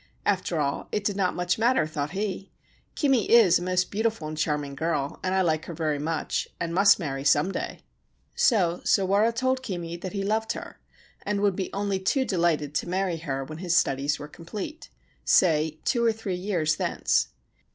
[0.25, 4.35] After all, it did not much matter, thought he:* Kimi is a most beautiful and
[4.35, 7.81] charming girl, and I like her very much, and must marry some day/
[8.33, 10.79] So Sawara told Kimi that he loved her
[11.21, 14.89] and would be only too delighted to marry her when his studies were complete—
[15.23, 17.27] say two or three years thence.